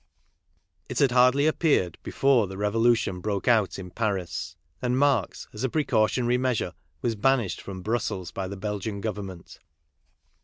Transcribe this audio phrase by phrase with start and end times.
[0.89, 5.69] It had hardly appeared before the .Revolution broke out in Paris, and Marx, as a
[5.69, 9.59] precautionary measure, was banished from Brussels by the Belgian Government.